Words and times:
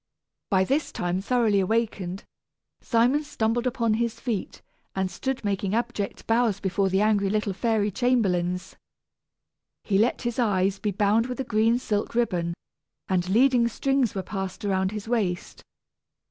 By 0.49 0.63
this 0.63 0.91
time 0.91 1.21
thoroughly 1.21 1.59
awakened, 1.59 2.23
Simon 2.81 3.23
stumbled 3.23 3.67
upon 3.67 3.93
his 3.93 4.19
feet, 4.19 4.63
and 4.95 5.11
stood 5.11 5.45
making 5.45 5.75
abject 5.75 6.25
bows 6.25 6.59
before 6.59 6.89
the 6.89 7.01
angry 7.01 7.29
little 7.29 7.53
fairy 7.53 7.91
chamberlains. 7.91 8.75
He 9.83 9.99
let 9.99 10.23
his 10.23 10.39
eyes 10.39 10.79
be 10.79 10.89
bound 10.89 11.27
with 11.27 11.39
a 11.39 11.43
green 11.43 11.77
silk 11.77 12.15
ribbon, 12.15 12.55
and 13.09 13.29
leading 13.29 13.67
strings 13.67 14.15
were 14.15 14.23
passed 14.23 14.65
around 14.65 14.89
his 14.91 15.07
waist. 15.07 15.63